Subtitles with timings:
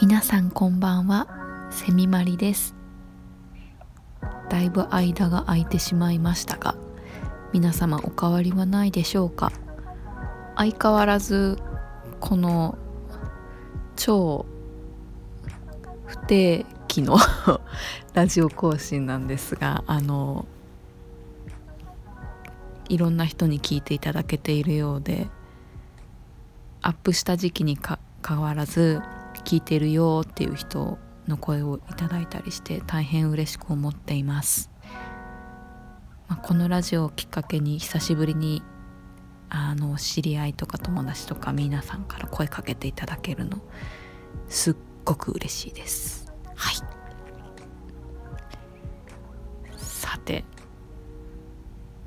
[0.00, 1.26] 皆さんこんばんは
[1.72, 2.76] セミマリです。
[4.48, 6.76] だいぶ間が空いてしまいましたが
[7.52, 9.50] 皆様お変わりはないでしょうか？
[10.56, 11.58] 相変わらず
[12.20, 12.78] この
[13.96, 14.46] 超
[16.06, 17.16] 不定期の
[18.14, 20.46] ラジオ更新なんですがあの
[22.92, 25.28] いろんな人に聞いていただけているようで
[26.82, 29.00] アップした時期にかかわらず
[29.44, 34.70] 聞いてるよっていう人の声をいただいたりして大変嬉しく思っています、
[36.28, 38.62] まあ、このラジオをきっかけに久しぶりに
[39.48, 43.58] あの知り合いとか友達とか皆さんから声かけていただけるの
[44.48, 46.30] すっごく嬉しいです。
[46.54, 46.74] はい。
[49.78, 50.44] さて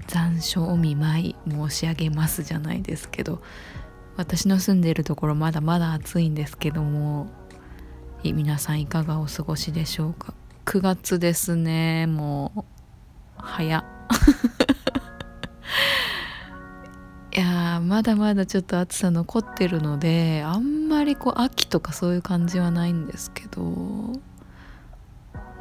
[0.07, 3.41] 残暑お見舞い申し上げますじゃないですけど
[4.17, 7.27] 私の住んでいるところまだまだ暑いんですけども
[8.23, 10.33] 皆さんいかがお過ごしでしょうか
[10.65, 12.63] ？9月ですねもう
[13.37, 13.85] 早
[17.35, 23.61] いやまだまだちょっと暑さ残ってるのであんまりこう秋とかそういう感じはないんですけど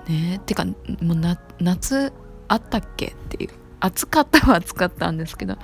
[0.08, 0.72] ねてかも
[1.14, 1.16] う
[1.60, 2.12] 夏
[2.48, 3.50] あったっけっていう
[3.84, 5.58] 暑かったは暑かったんですけど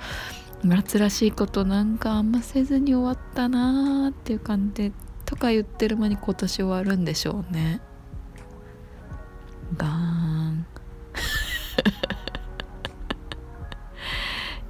[0.63, 4.93] 夏らしいことなんかあんませずに終わったなーっていう感じ
[5.25, 7.81] とか言ってる間に今年終わるんでしょうね。
[9.75, 10.67] ガーン。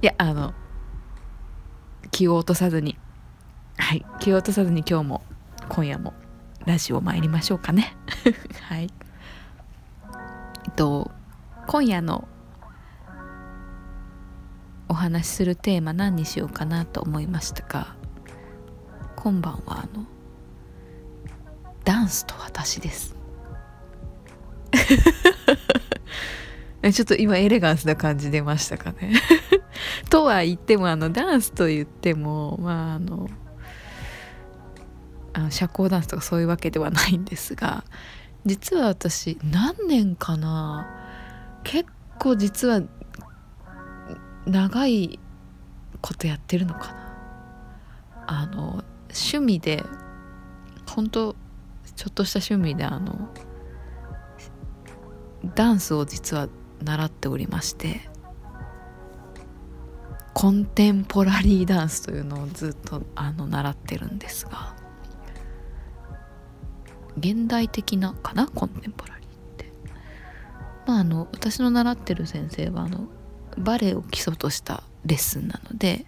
[0.00, 0.54] いやあの
[2.10, 2.96] 気を落とさずに。
[3.76, 4.06] はい。
[4.18, 5.22] 気を落とさずに今日も
[5.68, 6.14] 今夜も
[6.64, 7.94] ラジオ参りましょうかね。
[8.70, 8.88] はい。
[10.64, 11.10] えっと
[11.66, 12.28] 今夜の
[14.92, 17.96] お話しするテーマ何にしようかなと思いましたが
[19.16, 20.04] 今晩はあの
[21.82, 23.16] ダンスと私です。
[26.92, 29.14] ちょっと今エレガンスな感じ出ましたかね？
[30.10, 33.30] とは言ってもあのダンスと言ってもまああの
[35.32, 37.84] あの社交ダンスとかそういうわけではないんですが
[38.44, 40.86] 実は私何年かな？
[41.64, 41.88] 結
[42.18, 42.82] 構実は
[44.46, 45.18] 長い
[46.00, 47.02] ことやってるのかな。
[48.26, 49.84] あの趣味で
[50.88, 51.36] 本当
[51.96, 53.28] ちょっとした趣味であの
[55.54, 56.48] ダンスを実は
[56.82, 58.08] 習っておりまして
[60.32, 64.74] コンテンポラリーダンスというのをずっとあの習ってるんですが
[67.18, 68.46] 現代的なかな？
[68.46, 69.72] コンテンポラリーって。
[70.86, 73.08] まああの私の習ってる先生はあの
[73.58, 76.06] バレエを基礎としたレッスンなので、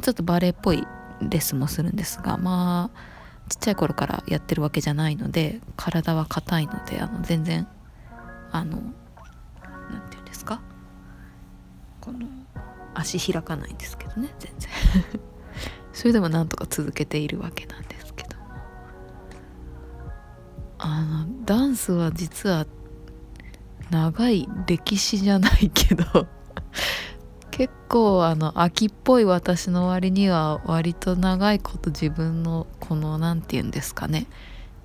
[0.00, 0.86] ちょっとバレエっぽい
[1.20, 7.66] レッスンもするんですがまあちっちゃい頃からやってるわけじゃないので体は硬いのであの全然
[8.52, 8.92] あの何て
[10.12, 10.60] 言うんですか？
[12.00, 12.26] この
[12.94, 14.70] 足開かないんですけどね全然。
[15.92, 18.36] それでもなんとか続けているわけなんですけど
[20.78, 22.66] あのダンスは実は
[23.90, 26.28] 長い歴史じゃないけど。
[27.88, 34.26] 構あの秋っぽい私の割には割と長いこと自分のこの何て言うんですかね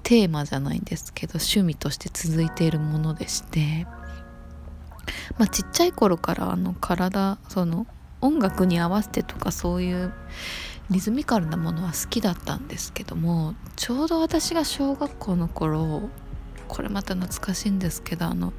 [0.03, 3.85] テーマじゃないんですけど趣味として続いているものでして
[5.37, 7.87] まあちっちゃい頃からあの体その
[8.21, 10.13] 音楽に合わせてとかそういう
[10.89, 16.09] リズミカルなものは好きだったんですけどもちょうど私が小学校の頃
[16.67, 18.53] これまた懐かしいんですけどあの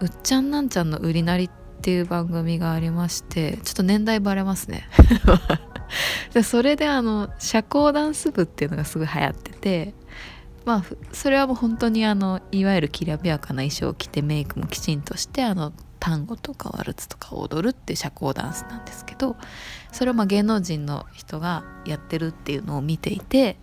[0.00, 1.50] うっちゃんなんちゃんの売りなりっ
[1.80, 4.86] っていう番組がありましてちょっと年代バレますね。
[6.44, 9.94] それであの社交ダンス部っていうのがすごい流行ってて
[10.66, 19.36] まあそれはもう本当にあのいわゆるきらびやかな衣装を着てメイクもきちんとしてあの単語とかワルツとか踊るって社交ダンスなんですけど
[19.90, 23.56] それをまあ芸能人の人がやってるっていうのを見ていて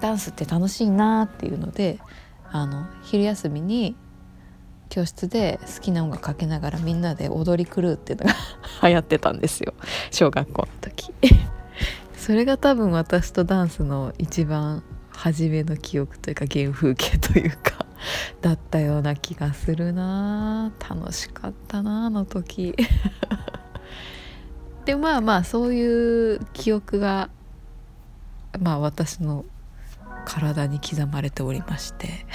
[0.00, 2.00] ダンスって楽しいなっていうので
[2.50, 3.96] あの昼休みに
[4.92, 8.34] 教室で好きな音楽かけながらみんなで踊り狂うっていうのが
[8.86, 9.72] 流行ってたんですよ。
[10.10, 11.14] 小学校の時。
[12.14, 17.86] それが多分私とダンスの一番初めの記憶というか原風景というか
[18.42, 20.70] だったような気がするな。
[20.86, 22.76] 楽しかったなあの時。
[24.84, 27.30] でまあまあそういう記憶が
[28.60, 29.46] まあ私の
[30.26, 32.26] 体に刻まれておりまして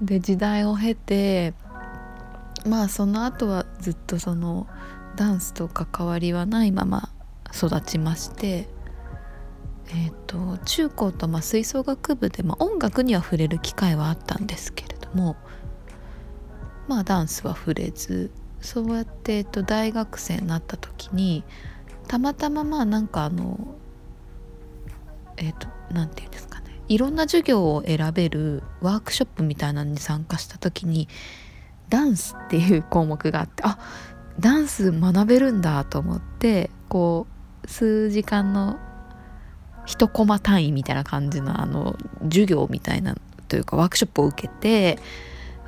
[0.00, 1.54] で時代を経て
[2.66, 4.66] まあその後はずっとその
[5.16, 7.10] ダンスと関わりはないまま
[7.54, 8.68] 育ちまして
[9.88, 15.36] えーと、中高とまあ吹奏楽部で、まあ、音楽には触れる機会はあったんですけれども
[16.88, 21.44] まあダンスは触れずそうやって、えーと、大学生になった時に
[22.08, 23.76] たまたままあなんかあの
[25.36, 26.55] えっ、ー、と何て言うんですか
[26.88, 31.08] いろんな授業を選べるワークショップみたいなのに参加した時に
[31.88, 33.78] ダンスっていう項目があってあ
[34.38, 37.26] ダンス学べるんだと思ってこ
[37.64, 38.78] う数時間の
[39.86, 43.16] 1コマ単位みたいな感じのあの授業みたいな
[43.48, 44.98] というかワークショップを受けて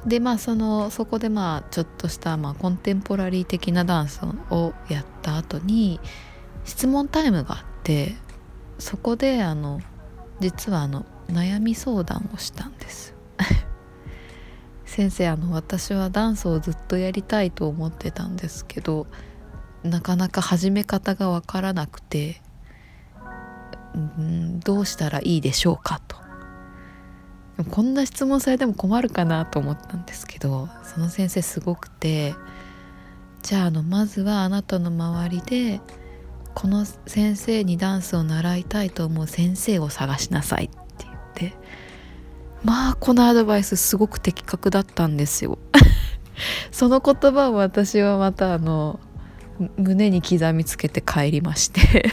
[0.07, 6.01] でまあそのそこでまあちょっとしたまあコンテンポラリー的なダンスをやった後に
[6.65, 8.15] 質問タイムがあって
[8.79, 9.81] そこであの
[10.41, 13.15] 実はあの悩み相談をしたんです。
[14.85, 19.07] 先生あの私はダンスをずっとやりたいと思ってたんですけど
[19.83, 22.41] なかなか始め方がわからなくて
[23.95, 26.17] うんどうしたらいいでしょうかと。
[27.71, 32.37] こんな質問されても困るかなと思ったんですけどその先生すごくて
[33.43, 35.81] じゃああのまずはあなたの周りで
[36.55, 41.55] この先生にダンスを習いたいと思う先生を探しなさいって言って
[42.65, 45.59] まあこのアドバイスすごく的確だったんですよ。
[46.71, 49.01] その言葉を私はまたあの
[49.77, 52.11] 胸に刻みつけて帰りまして。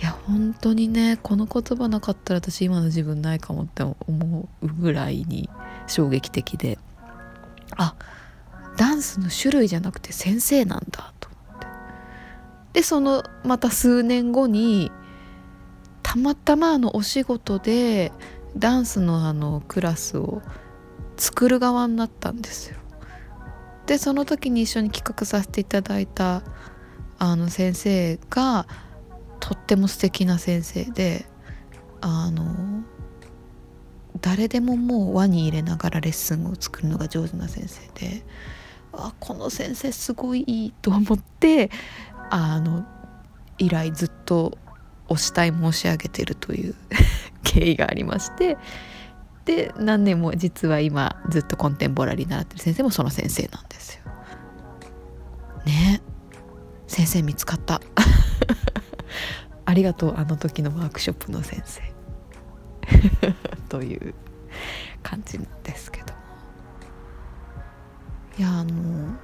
[0.00, 5.48] いや本当にねこの言葉なかったら私今の自分ないかもって思うぐらいに
[5.86, 6.78] 衝撃的で。
[7.76, 7.94] あ
[8.76, 11.28] ダンスの種類じゃなくて先生なんだと。
[12.72, 14.90] でそのまた数年後に
[16.02, 18.12] たまたまあのお仕事で
[18.56, 20.42] ダンスのあのクラスを
[21.16, 22.76] 作る側になったんですよ。
[23.86, 26.42] でその時に一緒に企画させていただいた
[27.18, 28.66] あの先生が
[29.40, 31.26] とっても素敵な先生で
[32.00, 32.84] あの
[34.20, 38.22] 誰でももう輪に入れながらレッスンを作るのが上手な先生で
[38.92, 41.70] あこの先生すごいいいと思って
[42.30, 42.84] あの
[43.58, 44.58] 以来ずっと
[45.08, 46.74] お慕い申し上げてるという
[47.44, 48.56] 経緯がありまして
[49.44, 54.04] で何年も実は今ずっとコンテンポラリー習ってる先生もその先生なんですよ。
[55.66, 56.00] ね。
[56.86, 57.80] 先生見つかった。
[59.64, 61.92] ありがとうあの時のワークショップの先生。
[63.68, 64.14] という
[65.02, 66.12] 感じですけど
[68.38, 69.16] いやあの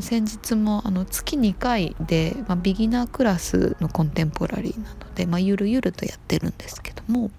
[0.00, 7.30] 先日もあの月2回で、まあ、ビギナークラスのコンテンポラリーなので、まあ、ゆるゆるとやってるんですけども、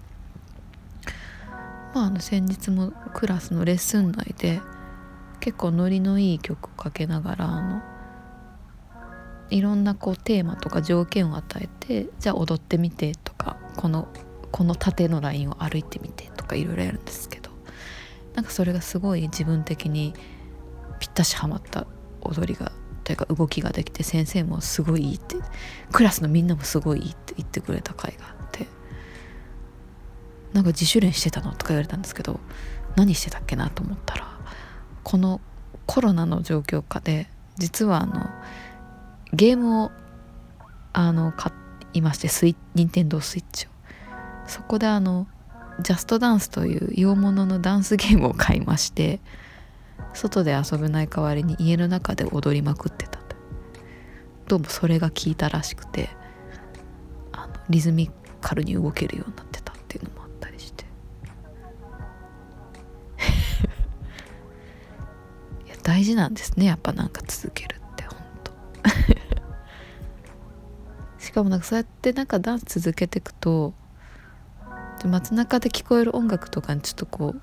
[1.94, 4.60] まあ、あの先日もクラスのレッスン内で
[5.40, 7.82] 結構ノリのいい曲をかけながらあの
[9.50, 14.08] いろんなこうテーマとか条件を与えてじゃあ踊ってみてとかこの
[14.50, 17.50] この縦のラインを歩いてみてとかいろいろやるんですけど
[18.34, 20.14] なんかそれがすごい自分的に
[20.98, 21.86] ぴったしはまった
[22.26, 22.72] 踊りが
[23.04, 25.36] というか動きができて先生もすごいいいって
[25.92, 28.66] クラスのみんなもすごいいいって言ってくれた回があって
[30.52, 32.40] なんか自主練してたのとか言われたんですけど
[32.96, 34.26] 何してたっけなと思ったら
[35.04, 35.40] この
[35.86, 37.28] コロナの状況下で
[37.58, 38.28] 実はあの
[39.32, 39.90] ゲームを
[40.92, 41.52] あの買
[41.92, 43.70] いましてスイ任天堂スイッチを。
[44.46, 45.26] そこであの
[45.80, 49.20] ジャストダンスという洋物のダンスゲームを買いまして
[50.16, 53.16] 外で遊べない代わりに家の中で踊りまくってた
[54.48, 56.08] どうもそれが効いたらしくて
[57.32, 60.84] あのリズミカルに動けるようになってたっていうのもあったりして。
[65.66, 67.80] いや大事なんですねやっぱなんか続ける
[71.18, 73.74] しかもなんかそうやってなんかダンス続けていくと
[75.04, 77.40] 街中で聞こえる音楽とかにちょっとこう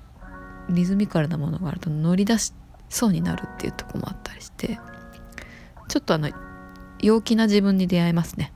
[0.73, 2.53] リズミカルなものがあると乗り出し
[2.93, 4.79] そうになるっていうとこもあったりして
[5.88, 6.29] ちょっとあの
[7.01, 8.53] 陽気な自分に出会えますね、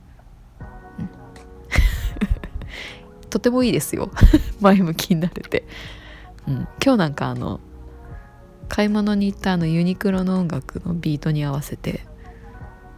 [0.98, 1.10] うん、
[3.28, 4.12] とてもいいですよ。
[4.62, 5.64] 前向きになれて、
[6.46, 7.58] うん、今日なんかあの
[8.68, 12.06] 買い物に行ったあのユニクロの音楽のビートに合わせて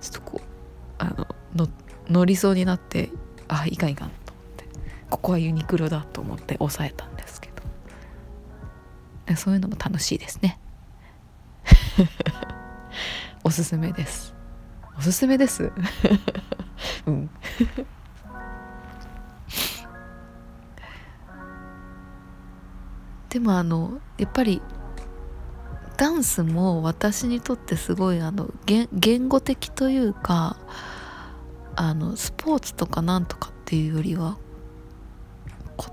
[0.03, 0.45] ちょっとこう
[0.99, 1.69] あの乗
[2.11, 3.09] 乗りそうになって
[3.49, 4.69] あいかんいかんと思って。
[5.09, 7.49] ここはユニクロだと思って抑えたんですけ
[9.27, 9.37] ど。
[9.37, 10.59] そういうのも楽しいですね。
[13.43, 14.35] おすすめです。
[14.99, 15.73] おすすめです。
[17.07, 17.31] うん。
[23.31, 24.61] でもあのやっぱり
[25.97, 30.57] ダンスも私にとってすごいあの言語的というか
[31.77, 34.37] あのスポーツとかなんとかっていうよりは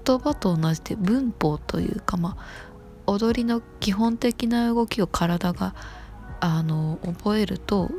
[0.05, 2.67] 言葉と同じで文法というかまあ
[3.05, 5.75] 踊りの基本的な動きを体が
[6.39, 7.89] あの覚えると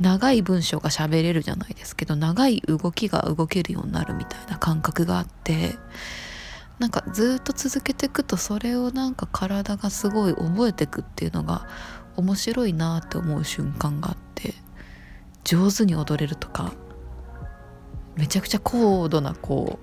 [0.00, 5.76] 長い文章が喋れるじゃないですけど長い動きが動けるようになるみたいな感覚があって
[6.78, 11.66] なんかずっと続けていくとそれをなんか体がすごい覚えてくっていうのが
[12.16, 14.54] 面白いなって思う瞬間があって
[15.44, 16.72] 上手に踊れるとか
[18.16, 19.78] めちゃくちゃ高度なこ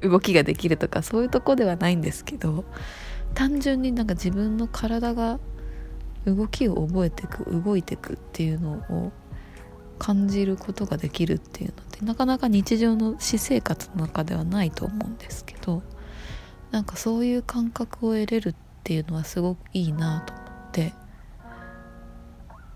[0.08, 2.64] 動きができるとかそういうとこではないんですけど
[3.34, 5.38] 単純になんか自分の体が
[6.26, 9.12] 動きを覚えていく動いていくっていうのを
[9.98, 15.82] 感じることができるっていうのってなかなか日常の私生活の中ではないと思うんですけど
[16.70, 20.92] なんかそういう感覚を得れるっていうのはすごくいいなと思って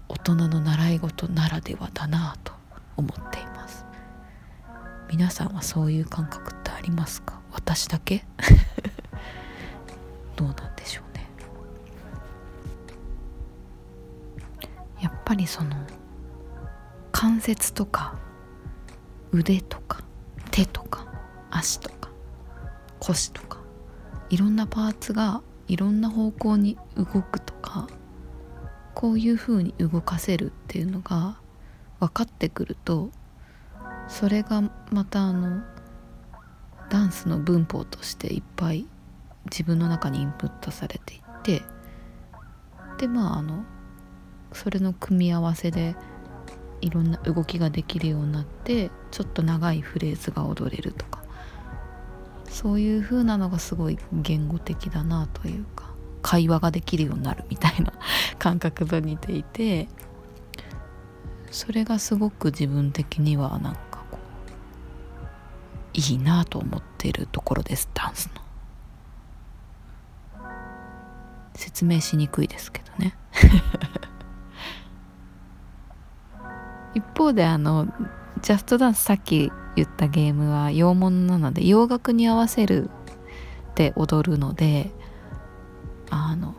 [0.08, 2.52] 大人の習い事ならではだなと
[2.96, 3.84] 思っています。
[5.11, 7.40] 皆さんはそういう感覚ってありますか？
[7.52, 8.25] 私だけ？
[10.37, 10.72] どうなん
[15.02, 15.71] やっぱりその
[17.11, 18.16] 関節とか
[19.32, 20.00] 腕とか
[20.50, 21.06] 手とか
[21.50, 22.09] 足とか
[23.00, 23.59] 腰とか
[24.30, 27.88] いろんなパーツがいろんな方向に動くとか
[28.94, 31.37] こういう風に動かせるっていうのが
[31.99, 33.11] 分かってくると
[34.06, 35.62] それがまたあの
[36.90, 38.87] ダンスの文法としていっぱい
[39.50, 41.62] 自分の中にインプットされていって
[42.99, 43.64] でまああの
[44.54, 45.97] それの組み合わせで
[46.80, 51.23] いろんな動きができるようになってちょっと長いフレーズが踊れるとか
[52.49, 55.90] そういう風なのがすごい言語的だなというか
[56.21, 57.92] 会話ができるようになるみたいな
[58.38, 59.88] 感覚と似ていて
[61.50, 68.42] それがすごく自分的にはなんかこういいなと思っているところですダンスの。
[71.54, 73.14] 説明しにくいですけどね。
[76.94, 77.87] 一方であの
[78.42, 82.90] ジャストダンスさっき言ったゲームは洋物なので洋楽に合わせる
[83.75, 84.90] で踊るので
[86.11, 86.54] あの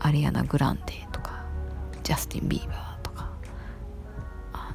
[0.00, 1.44] アリアナ・グランデとか
[2.02, 3.30] ジャスティン・ビーバーとか
[4.52, 4.74] あ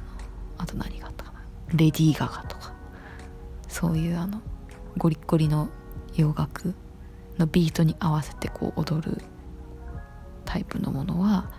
[0.58, 1.40] のあと何があったかな。
[1.70, 2.72] レディー・ガガとか
[3.68, 4.40] そういうあの
[4.96, 5.68] ゴリッゴリの
[6.14, 6.74] 洋楽
[7.38, 9.18] のビートに合わせてこう踊る
[10.44, 11.50] タイプのものは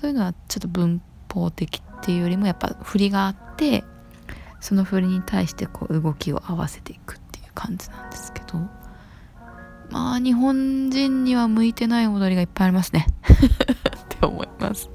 [0.00, 1.02] そういうのはちょっと文
[1.36, 3.84] 法的っていうよりもやっぱ振りがあって
[4.60, 8.58] その振りに対してこう動きを合わせていくっていう感じなんですけど
[9.90, 13.06] まあ日本人には向いてない踊りがいっぱいありますね。
[13.28, 14.90] って思います。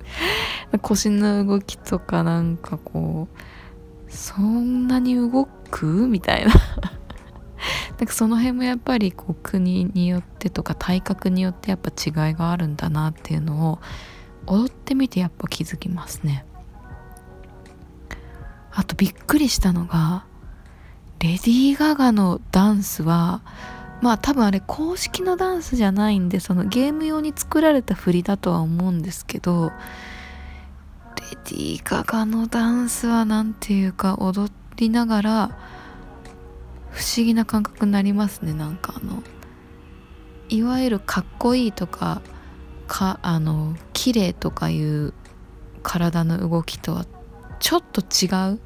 [0.81, 5.86] 腰の動きとかなんかこうそんなに動く？
[6.07, 6.51] みたいな。
[7.98, 13.79] なんかその辺もやっぱりこう国によってとか体格によってやっぱ違いがあるんだなっていうのを
[14.51, 16.46] 踊ってみてやっぱ気づきますね。
[18.74, 20.25] あとびっくりしたのが
[21.20, 23.41] レディー・ガガのダンスは
[24.01, 29.72] まあ多分あれ公式のダンスじゃないんでそのゲーム用に作られた振りだとは思うんですけど
[31.15, 35.58] レディー・ガガのダンスは何ていうか踊りながら
[36.89, 38.53] 不思議な感覚になりますね。
[38.53, 39.24] なんかあの
[40.50, 42.22] いわゆるかっこいいとか
[42.91, 45.13] かあの綺麗とかいう
[45.81, 47.05] 体の動きとは
[47.62, 48.60] ちょっと違う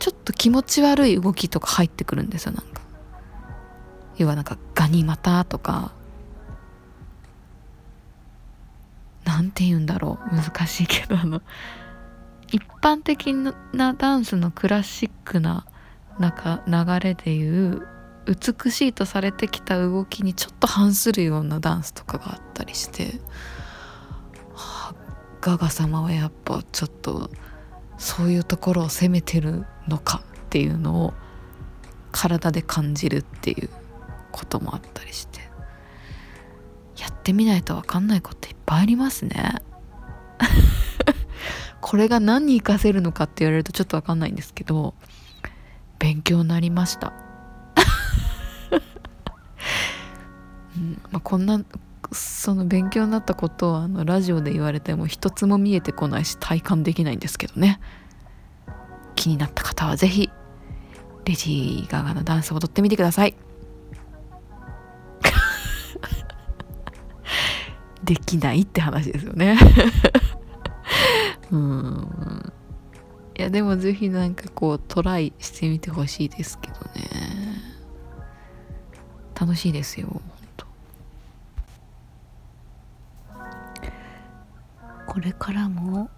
[0.00, 2.82] ちょっと気持ち悪い動きとか入ってくるんですよなんか。
[4.16, 5.92] 要はなんかガニ股とか。
[9.24, 10.34] なんて言うんだろう。
[10.34, 11.42] 難しいけどあの
[12.50, 13.32] 一般的
[13.72, 15.64] なダンスのクラシックな
[16.18, 17.86] 中流れでいう
[18.26, 23.20] 美しいとされてきた動きにちょっと反するようなダンスとかがあったりして、
[24.54, 24.94] はあ、
[25.40, 27.30] ガガ様はやっぱちょっと
[27.98, 31.14] そういうところを責めてるのかっていうのを
[32.12, 33.68] 体で感じるっていう
[34.32, 35.40] こともあったりして
[36.96, 39.54] やってみないと分かんないこといっぱいありますね。
[41.80, 44.94] これが何に活かせるのかって言われるとちょっと分かんないんですけど
[45.98, 47.29] 勉強になりました。
[51.10, 51.62] まあ、こんな
[52.12, 57.80] その勉強になったことをあのラジオで言われても一つも見えてこないし体感できないんですけどね。
[59.14, 60.30] 気になった方は是非
[61.24, 63.34] レジー・ガガのダンスを踊ってみてください。
[68.02, 69.58] できないって話ですよね。
[71.52, 72.52] うん。
[73.38, 77.08] いやでもぜひなんかこうトライしてみてほしいですけどね。
[79.38, 80.20] 楽しいですよ。
[85.10, 86.08] これからも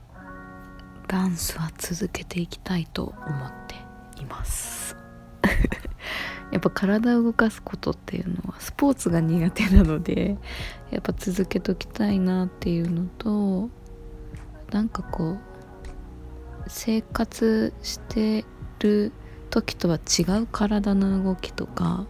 [1.08, 4.98] ダンスは続けていきたいと思っています。
[6.52, 10.36] やっぱ体を動かすことっていうのはスポーツが苦手なので
[10.90, 13.70] やっぱ続けときたいなっていうのと
[14.70, 15.38] なんかこう
[16.66, 18.44] 生活して
[18.80, 19.10] る
[19.48, 22.04] 時とは違う体の動きとか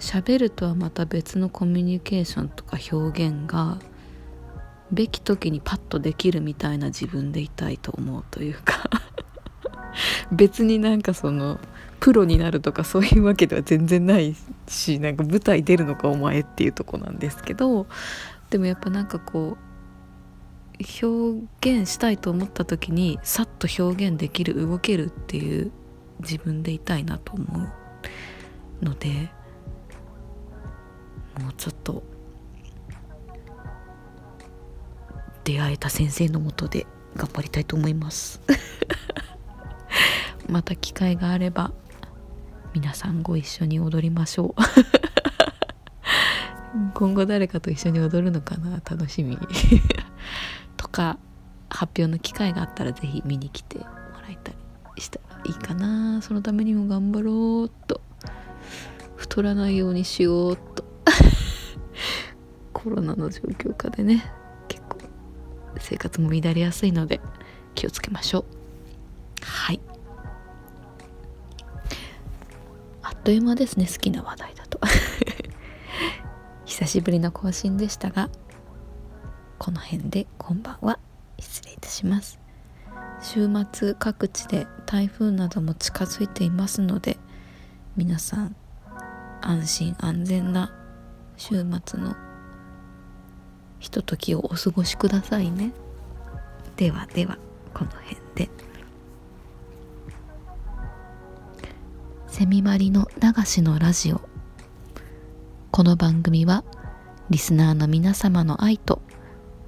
[0.00, 3.78] 喋るとはまた別のコミュニケーションとか表現が
[4.92, 8.88] べき時にパッとできるみたいな自分でいたいと思うというか。
[10.30, 11.58] 別になんかその
[11.98, 14.36] プロになるとかそういうわけでは全然ない
[14.68, 17.86] しなんか舞台出るのかお前っていうとこなんですけど。
[18.50, 19.68] でもやっぱなんかこう
[21.06, 25.72] 表現したいと思った時にさっと表現できる動けるっていう
[26.20, 29.30] 自分でいたいなと思うので
[31.40, 32.02] もうちょっと
[35.48, 36.86] 出会えた先生のもとで
[37.16, 38.42] 頑張りたいと思います。
[40.46, 41.72] また機会があれば
[42.74, 44.54] 皆さんご一緒に踊りましょう。
[46.92, 49.38] 今後誰かと一緒に踊るのかな楽しみ。
[50.76, 51.16] とか
[51.70, 53.84] 発表の機会があったら是非見に来ても
[54.20, 54.52] らえた
[54.96, 56.20] りしたらいいかな。
[56.20, 58.02] そのためにも頑張ろうと。
[59.16, 60.84] 太らないようにしようと。
[62.74, 64.30] コロナの状況下でね。
[65.78, 67.20] 生活も乱れやすいので
[67.74, 68.44] 気をつけましょう。
[69.42, 69.80] はい。
[73.02, 74.80] あっという間ですね好きな話題だと。
[76.64, 78.30] 久しぶりの更新でしたが
[79.58, 80.98] この辺でこんばんは
[81.38, 82.38] 失礼いたします。
[83.20, 87.18] 週末各地で台風なども近づいていますので
[87.96, 88.56] 皆さん
[89.40, 90.72] 安心安全な
[91.36, 92.16] 週末の
[93.78, 95.72] ひとときをお過ごしくださいね。
[96.76, 97.38] ではでは
[97.74, 98.50] この辺で。
[102.26, 104.20] セミマリの流しのラジオ。
[105.70, 106.64] この番組は
[107.30, 109.00] リスナーの皆様の愛と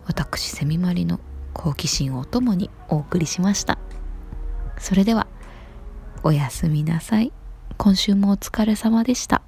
[0.07, 1.21] 私セミマリの
[1.53, 3.79] 好奇心をともにお送りしました。
[4.79, 5.27] それでは
[6.23, 7.33] おやすみなさい。
[7.77, 9.43] 今週もお疲れ様でした。